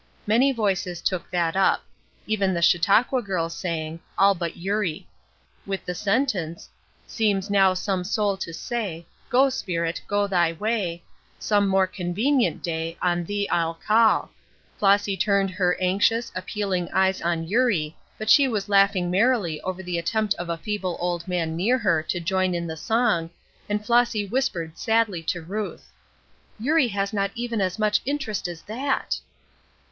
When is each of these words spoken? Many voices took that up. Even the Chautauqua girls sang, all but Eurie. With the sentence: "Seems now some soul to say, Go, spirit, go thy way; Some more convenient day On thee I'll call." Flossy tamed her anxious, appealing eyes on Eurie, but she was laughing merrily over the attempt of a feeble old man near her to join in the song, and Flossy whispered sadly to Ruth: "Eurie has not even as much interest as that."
Many 0.25 0.51
voices 0.51 0.99
took 0.99 1.29
that 1.29 1.55
up. 1.55 1.83
Even 2.25 2.55
the 2.55 2.63
Chautauqua 2.63 3.21
girls 3.21 3.55
sang, 3.55 3.99
all 4.17 4.33
but 4.33 4.57
Eurie. 4.57 5.07
With 5.67 5.85
the 5.85 5.93
sentence: 5.93 6.67
"Seems 7.05 7.51
now 7.51 7.75
some 7.75 8.03
soul 8.03 8.35
to 8.37 8.51
say, 8.51 9.05
Go, 9.29 9.47
spirit, 9.49 10.01
go 10.07 10.25
thy 10.25 10.53
way; 10.53 11.03
Some 11.37 11.67
more 11.67 11.85
convenient 11.85 12.63
day 12.63 12.97
On 12.99 13.23
thee 13.23 13.47
I'll 13.49 13.75
call." 13.75 14.31
Flossy 14.79 15.15
tamed 15.15 15.51
her 15.51 15.77
anxious, 15.79 16.31
appealing 16.35 16.89
eyes 16.91 17.21
on 17.21 17.47
Eurie, 17.47 17.95
but 18.17 18.27
she 18.27 18.47
was 18.47 18.67
laughing 18.67 19.11
merrily 19.11 19.61
over 19.61 19.83
the 19.83 19.99
attempt 19.99 20.33
of 20.39 20.49
a 20.49 20.57
feeble 20.57 20.97
old 20.99 21.27
man 21.27 21.55
near 21.55 21.77
her 21.77 22.01
to 22.01 22.19
join 22.19 22.55
in 22.55 22.65
the 22.65 22.75
song, 22.75 23.29
and 23.69 23.85
Flossy 23.85 24.25
whispered 24.25 24.79
sadly 24.79 25.21
to 25.21 25.43
Ruth: 25.43 25.91
"Eurie 26.59 26.87
has 26.87 27.13
not 27.13 27.29
even 27.35 27.61
as 27.61 27.77
much 27.77 28.01
interest 28.03 28.47
as 28.47 28.63
that." 28.63 29.19